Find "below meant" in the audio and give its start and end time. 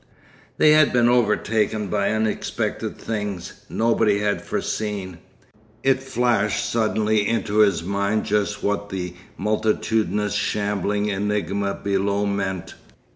11.75-12.73